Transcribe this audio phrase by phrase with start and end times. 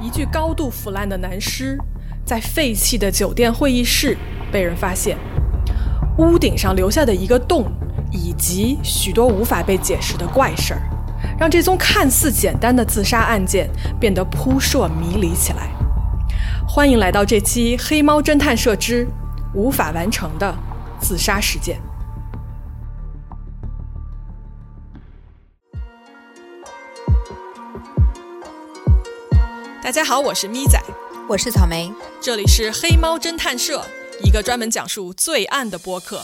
[0.00, 1.78] 一具高度腐烂的男尸，
[2.24, 4.16] 在废弃的酒店会议室
[4.50, 5.16] 被人发现。
[6.16, 7.70] 屋顶上留下的一个洞，
[8.10, 10.80] 以及许多无法被解释的怪事儿，
[11.38, 13.68] 让这宗看似简单的自杀案件
[14.00, 15.70] 变得扑朔迷离起来。
[16.66, 19.06] 欢迎来到这期《黑猫侦探社之
[19.54, 20.54] 无法完成的
[20.98, 21.76] 自杀事件》。
[29.82, 30.78] 大家好，我是咪仔，
[31.26, 33.82] 我是草莓，这里是黑猫侦探社，
[34.22, 36.20] 一个专门讲述罪案的播客。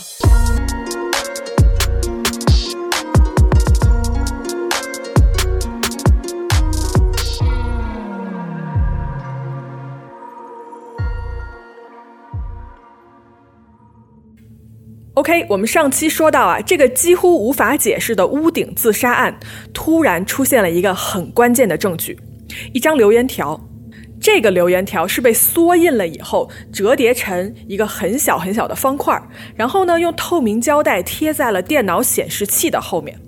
[15.15, 19.35] OK，我们上期说到啊，这个几乎无法解释的屋顶自杀案，
[19.73, 22.21] 突然出现了一个很关键的证据。
[22.73, 23.61] 一张留言条，
[24.21, 29.21] 这个留言条是被缩印了以后折叠成一个很小很小的方块，
[29.55, 33.19] 然后呢用透明胶带贴在了电脑显示器的后面。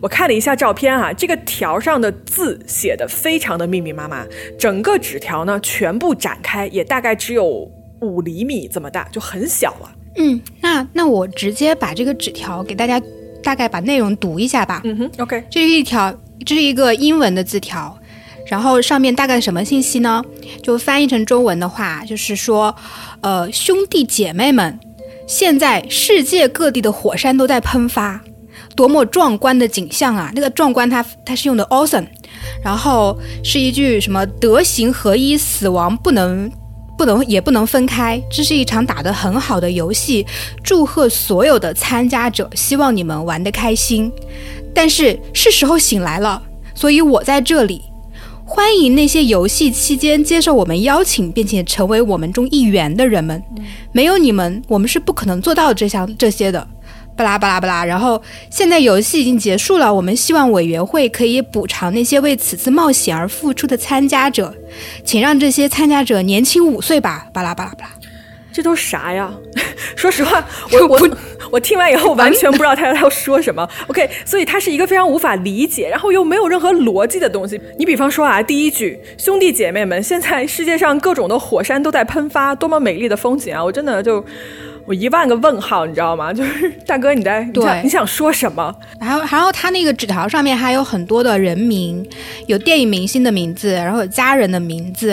[0.00, 4.24] 我看了一下照片啊，这个条上的字写的非常的密密麻麻，
[4.58, 9.92] 整个纸条呢全部展开也大概只有五厘米这么大，就很小了。
[10.16, 13.00] 嗯，那那我直接把这个纸条给大家
[13.42, 14.80] 大概把内容读一下吧。
[14.84, 16.16] 嗯哼，OK，这是一条，
[16.46, 17.96] 这是一个英文的字条。
[18.48, 20.24] 然后上面大概什么信息呢？
[20.62, 22.74] 就翻译成中文的话，就是说，
[23.20, 24.80] 呃，兄弟姐妹们，
[25.26, 28.18] 现在世界各地的火山都在喷发，
[28.74, 30.32] 多么壮观的景象啊！
[30.34, 32.06] 那个壮观，它它是用的 awesome，
[32.64, 36.50] 然后是一句什么德行合一，死亡不能
[36.96, 40.26] 不能也不能分开，这是一场打得很好的游戏，
[40.64, 44.10] 祝贺所有的参加者，希望你们玩得开心。
[44.74, 46.42] 但是是时候醒来了，
[46.74, 47.82] 所以我在这里。
[48.58, 53.40] 欢迎那些游戏期间接受我们邀请并且成为我们中一员的人们，
[53.92, 56.66] 没有你们，我们是不可能做到这项这些的。
[57.16, 57.84] 巴拉巴拉巴拉。
[57.84, 58.20] 然后
[58.50, 64.52] 现在游戏已经结束了，我们希望委员会可以补偿那些为此次冒险而付出的参加者，
[65.04, 67.28] 请让这些参加者年轻五岁吧。
[67.32, 67.97] 巴拉巴拉巴拉。
[68.58, 69.32] 这都啥呀？
[69.94, 71.10] 说实话，我我
[71.52, 73.68] 我听完以后完全不知道他要说什么。
[73.86, 77.60] OK，所以它是一个非常无法理解，然后又没有任何逻辑的东西。
[77.78, 84.24] 你比方说啊，第一句“兄弟姐妹们，现在世界上各种的火山都在喷发，多么美丽的风景啊！”我真的就。
[84.88, 86.32] 我一万个问号，你知道吗？
[86.32, 88.74] 就是 大哥，你在对，你想说什么？
[88.98, 92.02] 然后，然后他那个纸条上面还有很多的人名，
[92.46, 95.08] 有电影明星的名字，然后有家人的名字，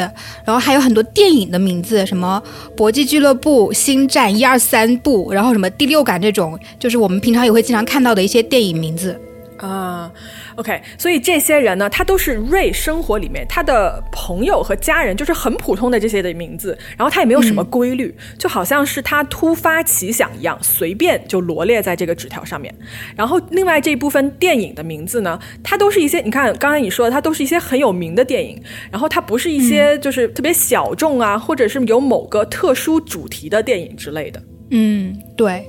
[0.45, 2.41] 然后还有很多电影的名字，什么
[2.75, 9.19] 《搏击俱乐部》《星战》一二三部，然后什么《第六感》这种，就是我们平常也会经常看到的一些电影名字
[9.57, 10.09] 啊。
[10.55, 22.73] OK，所以这些人呢，他都是瑞生活里面他的朋友和家人，就是很普通的这些的名字，然后他也没有什么规律，就好像是他突发奇想一样，随便就罗列在这个纸条上面。
[23.15, 34.41] 然后另外这一部分电影的名字呢，它都是一些你看刚才你说的，它都是一些很有名的电影，然后它不是一些就是特别小众啊，或者是有某个特殊主题的电影之类的。
[34.71, 35.65] 嗯，对。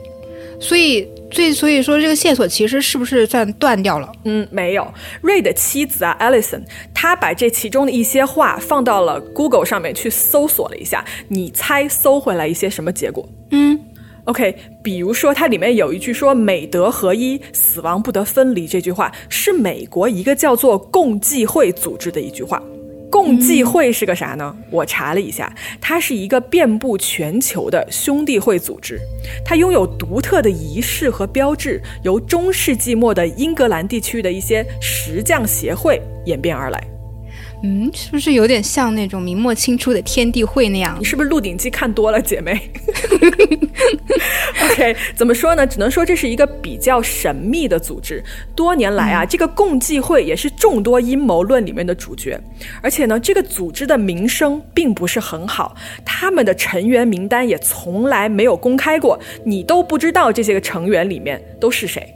[0.59, 4.11] 所以，所以，所以说，这个线索其实是不是算断掉了？
[4.25, 4.87] 嗯，没有。
[5.21, 6.63] 瑞的妻子啊，Alison，
[6.95, 13.29] 她把这其中的一些话放到了 Google 上面去搜索了一下，你猜搜回来一些什么结果？
[13.51, 13.79] 嗯
[14.25, 22.63] ，OK，比如说它里面有一句说“美德合一，死亡不得分离”这句话，是美国一个叫做共济会组织的一句话。
[23.11, 24.55] 共济会是个啥呢？
[24.71, 29.01] 我查了一下，它是一个遍布全球的兄弟会组织，
[29.45, 36.83] 它拥有独特的仪式和标志，由中世纪末的英格兰地区的一些石匠协会演变而来。
[37.63, 40.97] 嗯，是不是有点像那种明末清初的天地会那样？
[40.99, 42.71] 你是不是《鹿鼎记》看多了，姐妹
[44.67, 45.67] ？OK，怎么说呢？
[45.67, 48.23] 只能说这是一个比较神秘的组织。
[48.55, 52.41] 多年来啊，这个共济会也是众多阴谋论里面的主角。
[52.83, 55.75] 而且呢，这个组织的名声并不是很好，
[56.05, 62.15] 他们的成员名单也从来没有公开过，你都不知道这些个成员里面都是谁。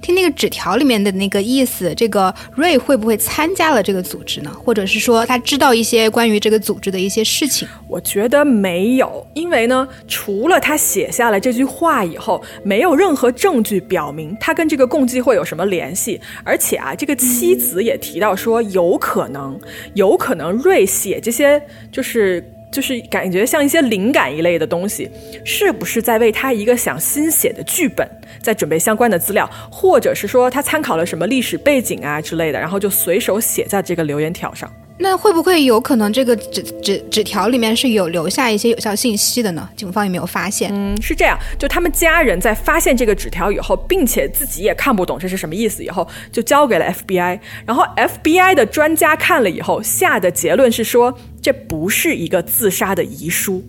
[0.00, 4.50] 听那个纸条里面的那个意思，这个瑞会不会参加了这个组织呢？
[4.64, 7.68] 或者是说他知道一些关于这个组织的一些事情？
[7.88, 16.20] 我觉得没有，因为呢，除了他写下了这句话以后，没有任何证据表明他跟这个共济会有什么联系。
[16.44, 19.58] 而且啊，这个妻子也提到说，有可能，
[19.94, 21.62] 有可能瑞写这些
[21.92, 22.42] 就是。
[22.70, 25.10] 就是感觉像一些灵感一类的东西，
[25.44, 28.08] 是不是在为他一个想新写的剧本
[28.40, 34.70] 在准备相关的资料，或者是说他参考了什么历史背景啊之类的，然后就随手写在这个留言条上？
[35.02, 39.66] 那会不会有可能这个纸纸纸条里面是有留下一些有效信息的呢？
[39.74, 40.70] 警方有没有发现？
[40.72, 47.40] 嗯，是这样，就他们家人在发现这个纸条以后，并且自己也看不懂这是什么意思以后，就交给了 FBI。
[47.64, 53.64] 然后 FBI 的专家看了以后，下的结论是说，这不是一个自杀的遗书。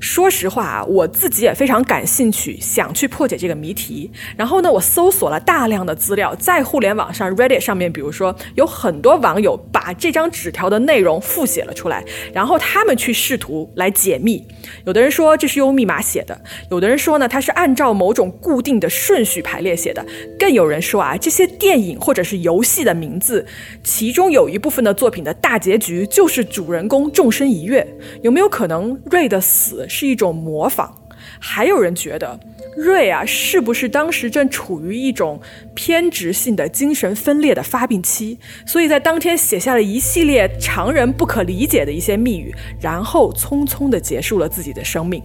[0.00, 4.10] 说实话啊，我自己也非常感兴趣，想去破解这个谜题。
[4.36, 14.46] 然后呢，我搜索了大量的资料，在互联网上 Reddit 上面，比如说有很多网友把这张纸条的内容复写了出来，然后他们去试图来解密。
[14.84, 20.04] 有的人说这是用密码写的，有的人说呢，它是按照某种固定的顺序排列写的，
[20.38, 23.46] 更有人说啊，这些电影或者是游戏的名字，
[23.84, 27.86] 其中有一部分的作品的大结局就是主人公纵身一跃。
[28.22, 29.86] 有没有可能瑞的死？
[29.88, 30.90] 是一种模仿，
[31.38, 32.38] 还有人觉得
[32.76, 35.38] 瑞啊，是不是当时正处于一种
[35.74, 45.22] 偏执性的精神分裂的发病期，所以在当天写下了一系列常人不可理解的一些密语，然后匆匆的结束了自己的生命。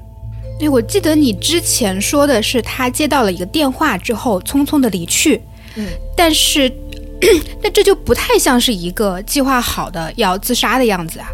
[0.59, 5.39] 哎，我记得你之前说的是他接到了一个电话之后匆匆的离去，
[5.75, 6.69] 嗯，但是
[7.61, 11.27] 那这就不太像是一个计划好的要自杀的样子啊。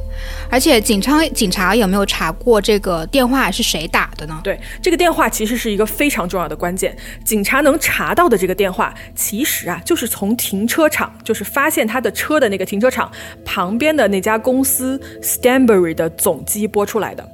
[0.50, 4.40] 而且警察警察有没有查过这个电话是谁打的呢？
[4.44, 6.96] 对，这个电话其实是一个非常重要的关键。
[7.26, 13.12] 警察能查到的这个电话，其实啊就是从停车场，就是发现他的车的那个停车场
[13.44, 17.28] 旁边的那家公司 Stanbury 的总机拨出来的。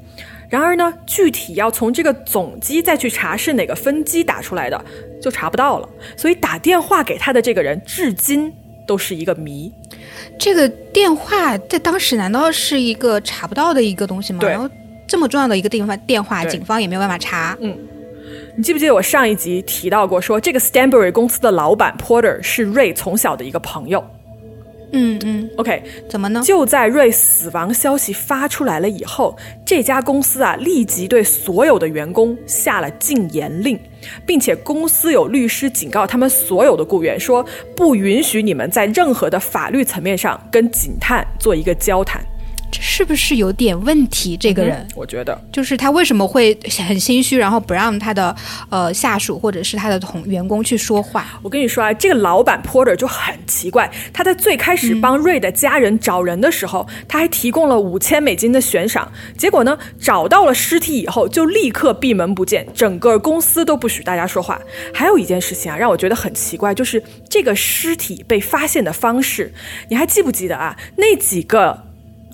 [0.50, 4.84] 然而呢，具体要从这个总机再去查是哪个分机打出来的，
[5.22, 5.88] 就查不到了。
[6.18, 8.52] 所以打电话给他的这个人，至今
[8.88, 9.72] 都是一个谜。
[10.40, 14.40] 这个电话在当时难道是一个查不到的一个东西吗？
[14.40, 14.50] 对。
[14.50, 14.68] 然后
[15.08, 17.56] 这么重要的一个地方电话，警方也没有办法查。
[17.62, 17.78] 嗯。
[18.58, 24.04] 你记不记得我上一集提到过，说这个 Stanbury 公司的老板 Porter 是瑞从小的一个朋友。
[24.92, 26.42] 嗯嗯，OK，怎么呢？
[26.44, 33.80] 就在瑞死亡消息发出来了以后，这家公司啊立即对所有的员工下了禁言令，
[34.26, 37.46] 并且公司有律师警告他们所有的雇员说，
[37.76, 42.22] 不允许你们在任何的法律层面上跟警探做一个交谈。
[42.72, 44.38] 这是不是有点问题？
[44.38, 46.58] 这个人，我觉得就是他为什么会
[46.88, 48.36] 很心虚，然后不让他的
[48.70, 51.40] 呃下属或者是他的同员工去说话？
[51.42, 64.60] 我跟你说啊，这个老板 Porter 就很奇怪，他在最开始帮瑞的家人找人的时候，他还提供了五千美金的悬赏，结果呢，找到了尸体以后就立刻闭门不见，整个公司都不许大家说话。
[64.94, 69.54] 还有一件事情啊，让我觉得很奇怪，就是这个尸体被发现的方式，
[69.90, 70.78] 你还记不记得啊？
[70.98, 71.89] 那几个。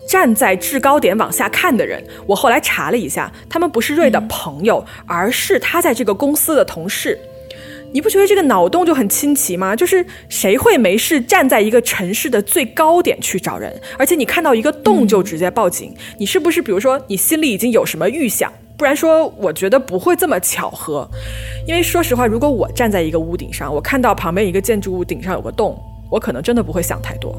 [0.07, 7.17] 站在制高点往下看的人，我后来查了一下，他们不是瑞的朋友，而是他在这个公司的同事。
[7.91, 9.73] 你不觉得这个脑洞就很清奇吗？
[9.75, 15.95] 就是谁会没事站在一个城市的最高点去找人，而且你看到一个洞就直接报警？
[16.19, 18.51] 你是不是比如说你心里已经有什么预想？
[18.77, 21.09] 不然说，我觉得不会这么巧合。
[21.65, 25.81] 因为说实话，如果我站在一个屋顶上，我看到旁边一个建筑物顶上有个洞。
[26.11, 27.35] 我可能真的不会想太多，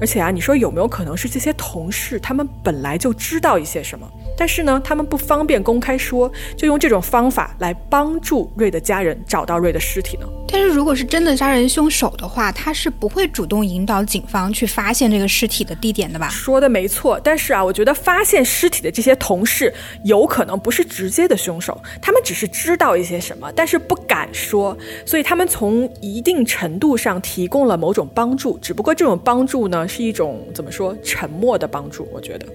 [0.00, 10.26] 而且啊，你说有没有可能是这些同事他们本来就知道一些什么，但是呢，他们不方便公开说，就用这种方法来帮助瑞的家人找到瑞的尸体呢？
[10.50, 16.28] 但是如果是真的杀人凶手的话，他是不会主动引导警方去发现这个尸体的地点的吧？
[16.30, 19.72] 说的没错，但是啊，我觉得发现尸体的这些同事
[20.04, 32.46] 有可能不是直接的凶手，他们只是知道一些什么，但是不敢说，所以他们从一定程度上提供了某种帮助，只不过这种帮助呢是一种怎么说沉默的帮助，我觉得。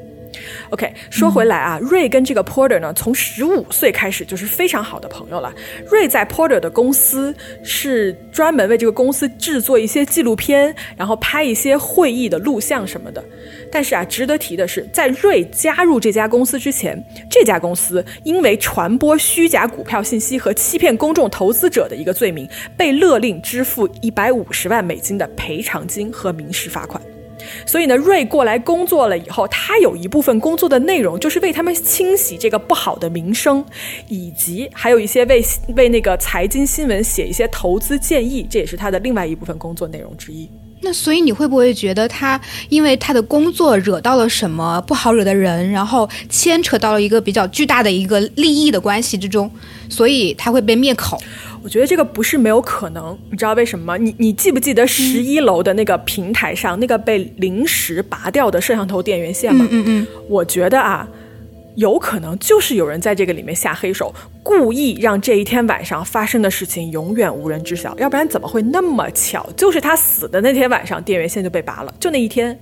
[0.70, 5.54] OK，说回来啊，瑞跟这个 Porter 呢，从十五岁开始就是非常好的朋友了。
[5.90, 7.34] 瑞在 Porter 的公司
[7.64, 13.24] 是专门为这个公司制作一些纪录片，然后拍一些会议的录像什么的。
[13.72, 22.48] 但是啊，值得提的是，在瑞加入这家公司之前，这家公司因为传播虚假股票信息和欺骗公众投资者的一个罪名，
[22.78, 27.02] 被勒令支付一百五十万美金的赔偿金和民事罚款。
[27.66, 33.64] 所以呢，瑞过来工作了以后，他有一部分工作的内容就是为他们清洗这个不好的名声，
[34.08, 35.44] 以及还有一些为
[35.76, 40.50] 为那个财经新闻写一些投资建议，这也是他的另外一部分工作内容之一。
[40.86, 49.50] 那所以你会不会觉得他因为他的工作惹到了什么不好惹的人，然后牵扯到了一个比较巨大的一个利益的关系之中，
[49.90, 51.18] 所以他会被灭口？
[51.64, 53.98] 我觉得这个不是没有可能，你知道为什么吗？
[53.98, 59.66] 你你记不记得十一楼的那个平台上那个被临时拔掉的摄像头电源线吗？
[59.72, 60.08] 嗯嗯。
[60.28, 61.08] 我觉得啊，
[61.76, 67.98] 有可能就是有人在这个里面下黑手，故意让这一天晚上发生的事情永远无人知晓。
[67.98, 69.48] 要不然怎么会那么巧？
[69.56, 72.60] 就是他死的那天晚上，电源线就被拔了，就那一天。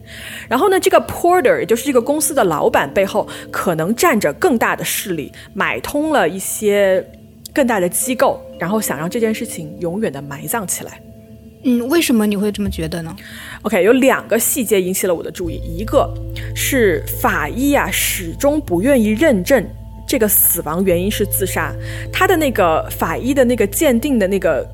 [0.48, 7.03] 然后呢，这个 Porter 也就是这个公司的老板背后，可能站着更大的势力，买通了一些
[7.53, 11.01] 更大的机构，然后想让这件事情永远的埋葬起来。
[11.63, 13.15] 嗯，为什么你会这么觉得呢
[13.62, 16.12] ？OK，有两个细节引起了我的注意，一个
[16.55, 19.63] 是法医啊始终不愿意认证
[20.08, 21.72] 这个死亡原因是自杀，
[22.12, 24.67] 他的那个法医的那个鉴定的那个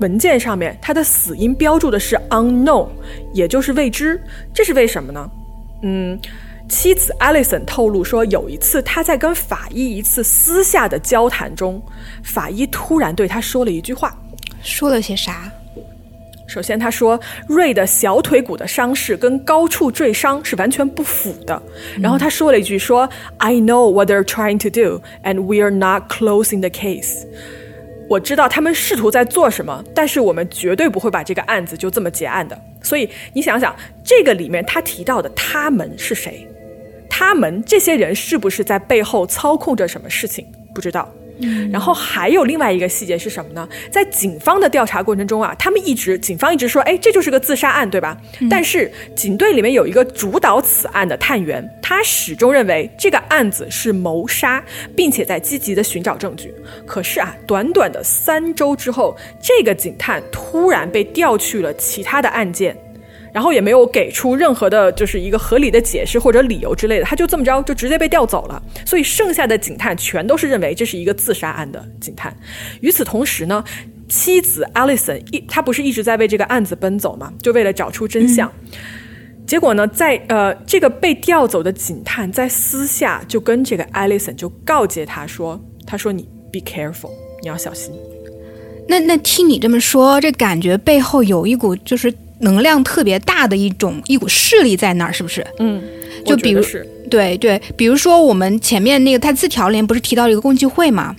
[0.00, 2.88] 文件上面，他的死因标注的是 unknown，
[3.32, 4.20] 也就是未知，
[4.52, 5.30] 这是为什么呢？
[5.82, 6.20] 嗯，
[6.68, 11.82] 妻子 Alison 透露说，有一次他在跟法医一次私下的交谈中，
[12.22, 14.16] 法医突然对他说了一句话，
[14.62, 15.50] 说了些啥？
[16.46, 17.18] 首先，他说
[17.48, 21.60] 瑞的小腿骨的伤势跟高处坠伤是完全不符的。
[21.98, 27.24] 然后他说了一句说：“I know what they're trying to do, and we are not closing the case。”
[28.08, 32.60] 我知道他们试图在做什么，但是我们绝对不会把这个案子就这么结案的。
[32.82, 36.46] 所以你想想，这个里面他提到的他们是谁？
[37.16, 40.44] 他们这些人是不是在背后操控着什么事情？
[40.74, 41.08] 不知道。
[41.70, 43.68] 然后还有另外一个细节是什么呢？
[43.88, 48.16] 在警方的调查过程中啊，他们一直警方一直说，哎，这就是个自杀案，对吧？
[48.50, 54.60] 但是警队里面有一个主导此案的探员，他始终认为这个案子是谋杀，
[54.96, 56.52] 并且在积极的寻找证据。
[56.84, 62.76] 可是啊，短短的三周之后，这个警探突然被调去了其他的案件。
[63.34, 68.62] 然后也没有给出任何的，就是一个合理的解释或者理由之类的，他就这么着就直接被调走了。
[68.86, 72.32] 所以剩下的警探全都是认为这是一个自杀案的警探。
[72.80, 73.64] 与此同时呢，
[74.08, 77.32] 妻子 Alison 一他不是一直在为这个案子奔走吗？
[77.42, 78.48] 就为了找出真相。
[79.44, 87.10] 结果呢，在呃这个被调走的警探在私下就跟这个 Alison 就告诫他说：“他说你 be careful，
[87.42, 87.92] 你要小心。”
[88.86, 92.14] 那那听你这么说，这感觉背后有一股就是。
[92.44, 95.44] 能量特别大的一种一股势力在那儿，是不是？
[95.58, 95.82] 嗯，
[96.24, 96.62] 就比如
[97.10, 101.14] 对对，比如说我们前面那个他字条里面不是提到了一个共济会嘛？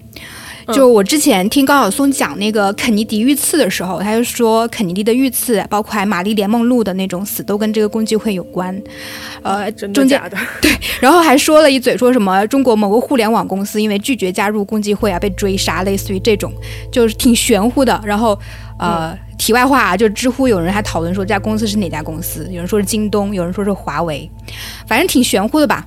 [0.73, 8.75] 就我之前听高晓松讲那个肯尼迪遇刺的时候，他就说肯尼迪的遇刺，包括玛丽莲梦露的那种死，都跟这个共济会有关。
[9.43, 10.19] 呃，中间
[10.59, 16.51] 对，然后还说了一嘴，说什么中国某个互联网公司因为拒绝加入共济会啊被追杀，类似于这种，
[16.91, 18.01] 就是挺玄乎的。
[18.03, 18.35] 然后
[18.79, 19.17] 呃。
[19.37, 24.27] 题外话啊，就知乎有人还讨论说这家公司是哪家公司，有人说是京东，有人说是华为，
[24.87, 25.85] 反正挺玄乎的吧。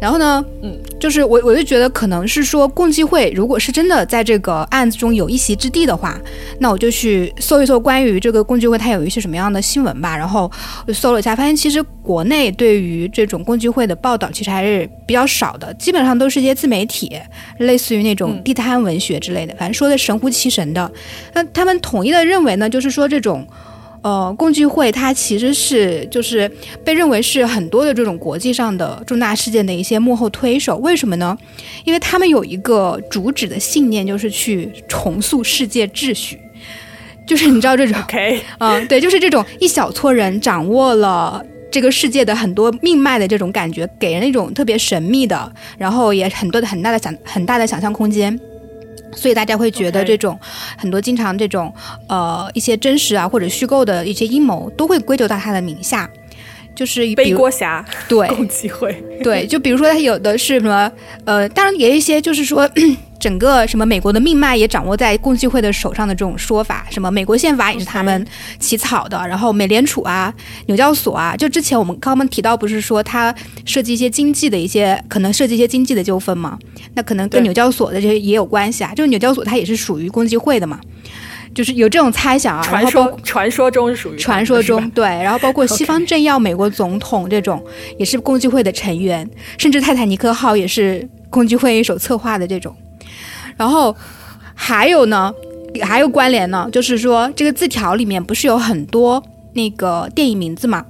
[0.00, 6.18] 然后呢，嗯，就是我我就觉得可能是说共济会，如果是真的在这个案子中有一席之地的话，
[6.58, 10.16] 那我就去搜一搜关于这个共济会它有一些什么样的新闻吧。
[10.16, 10.50] 然后
[10.88, 17.16] 我搜了一下，发现其实国内对于这种共济会的报道其实还是比较少的，基本上都是一些自媒体，
[17.58, 20.90] 类似于那种地摊文学之类的，反正说的神乎其神的。
[21.34, 23.46] 那他们统一的认为呢，就是说这种。
[24.02, 26.50] 呃，共济会它其实是就是
[26.82, 30.78] 被认为是很多的这种国际上的重大事件的一些幕后推手。
[30.78, 31.36] 为什么呢？
[31.84, 36.40] 因为他们有一个主旨的信念，就是去重塑世界秩序。
[37.26, 48.40] 就是你知道这种，OK，嗯，对，就是这种一小撮人掌握了这个世界的很多命脉的这种感觉，给人一种特别神秘的，然后也很多的很大的想很大的想象空间。
[49.14, 50.38] 所以大家会觉得这种
[50.76, 51.72] 很多经常这种
[52.08, 56.08] 呃一些真实啊或者虚构的一些阴谋都会归咎到他的名下，
[56.74, 58.28] 就是背锅侠对。
[58.34, 58.92] 共济会。
[59.22, 60.90] 对，就比如说他有的是什么
[61.24, 62.68] 呃，当然也有一些就是说。
[63.20, 68.26] 整个什么美国的命脉也掌握在共济会的手上的这种说法，什么美国宪法也是他们
[68.58, 70.32] 起草的，然后美联储啊、
[70.66, 73.32] 纽交所啊，就之前我们刚刚提到，不是说他
[73.66, 76.58] 涉及一些经济的一些可能涉及一些经济的纠纷吗？
[76.94, 78.94] 那可能跟纽交所的这些也有关系啊。
[78.94, 80.80] 就是纽交所它也是属于共济会的嘛，
[81.54, 82.62] 就是有这种猜想啊。
[82.62, 87.62] 传说传说中是属于传说中对，然后包括西方政要、美国总统这种
[87.98, 92.74] 也是共济会的成员，甚至泰坦尼克号也是共济会一手策划的这种。
[93.60, 93.94] 然后
[94.54, 95.30] 还有呢，
[95.82, 100.86] 还有关联呢，就是说这个字条里面不是有很多那个电影名字嘛？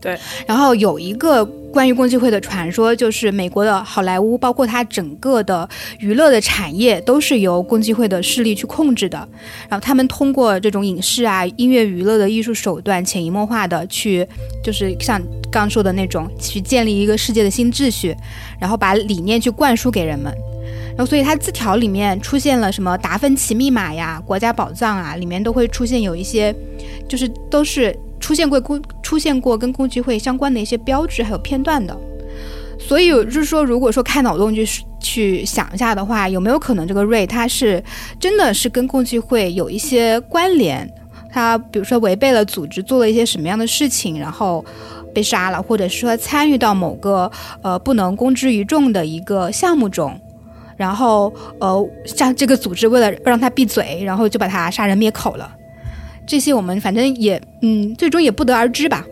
[0.00, 0.18] 对。
[0.44, 5.68] 然后有一个关于共济会的传说，就是美国的好莱坞，包括它整个的
[6.00, 9.16] 娱乐的产业，都是由共济会的势力去控制的。
[9.68, 14.26] 然后他们通过这种影视啊、音乐娱乐的艺术手段，潜移默化的去，
[14.64, 18.16] 就是像刚说的那种，去建立一个世界的新秩序，
[18.58, 20.34] 然后把理念去灌输给人们。
[20.96, 26.54] 然后，所以它字条里面出现了什么达芬奇密码呀、国家宝藏啊，里面都会出现有一些，
[27.08, 31.96] 就是都是出现过共出现过跟共济会相关的一些标志还有片段的。
[32.78, 34.66] 所以就是说，如果说开脑洞去
[35.00, 37.82] 去想一下的话，有没有可能这个瑞他是
[38.20, 40.88] 真的是跟共济会有一些关联？
[41.32, 44.64] 他比如说违背了组织，做了一些什么样的事情，然后
[45.12, 47.30] 被杀了，或者说参与到某个
[47.62, 50.16] 呃不能公之于众的一个项目中，
[50.76, 55.56] 然后呃像这个组织为了让他闭嘴，然后就把他杀人灭口了。
[56.26, 59.04] 这些我们反正也嗯，最终也不得而知吧。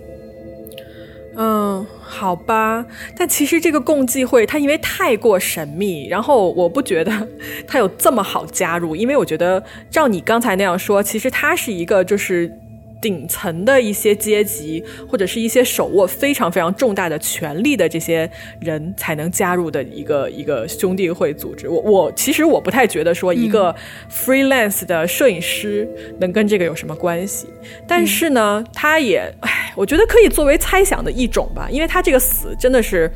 [1.36, 2.84] 嗯，好吧，
[3.16, 7.28] 但其实这个共济会它因为太过神秘，然后我不觉得
[7.66, 12.58] 它有这么好加入，因为我觉得照你刚才那样说，其实它是一个就是。
[13.02, 18.30] 顶层的一些阶级，或者是一些手握非常非常重大的权力的这些
[18.60, 21.68] 人才能加入的一个一个兄弟会组织。
[21.68, 23.74] 我我其实我不太觉得说一个
[24.08, 25.86] freelance 的摄影师
[26.20, 27.48] 能跟这个有什么关系。
[27.88, 33.10] 但是呢，他也，唉，我觉得可以作为猜想的一种吧，因为他这个死真的是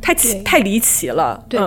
[0.00, 1.44] 太奇太离奇了。
[1.46, 1.60] 对，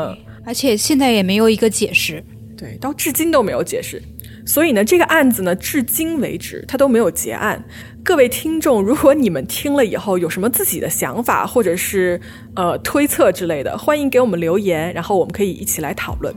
[0.44, 2.24] 而且现在也没有一个解释。
[2.58, 4.02] 对，到至今都没有解释。
[4.46, 7.64] 所以呢，这个案子呢，至今为止它都没有结案。
[8.04, 12.20] 各位听众，如果你们听了以后有什么自己的想法，或者是
[12.56, 16.34] 呃推测之类的，欢迎给我们留言，然后我们可以一起来讨论。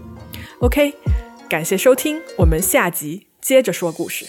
[0.60, 0.94] OK，
[1.48, 4.24] 感谢收听，我们下集接着说故事。